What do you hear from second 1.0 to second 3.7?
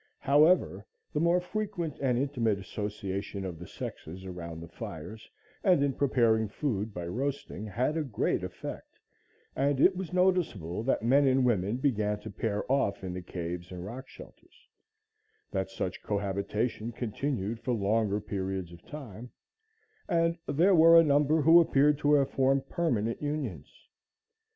the more frequent and intimate association of the